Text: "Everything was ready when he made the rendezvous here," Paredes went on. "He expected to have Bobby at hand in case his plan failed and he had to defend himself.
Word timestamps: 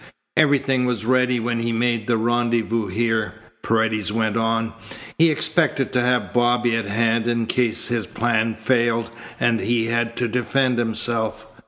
"Everything 0.35 0.87
was 0.87 1.05
ready 1.05 1.39
when 1.39 1.59
he 1.59 1.71
made 1.71 2.07
the 2.07 2.17
rendezvous 2.17 2.87
here," 2.87 3.35
Paredes 3.61 4.11
went 4.11 4.35
on. 4.35 4.73
"He 5.19 5.29
expected 5.29 5.93
to 5.93 6.01
have 6.01 6.33
Bobby 6.33 6.75
at 6.75 6.85
hand 6.87 7.27
in 7.27 7.45
case 7.45 7.89
his 7.89 8.07
plan 8.07 8.55
failed 8.55 9.11
and 9.39 9.59
he 9.59 9.85
had 9.85 10.15
to 10.15 10.27
defend 10.27 10.79
himself. 10.79 11.45